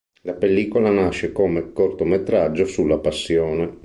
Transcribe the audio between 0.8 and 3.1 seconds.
nasce come cortometraggio sulla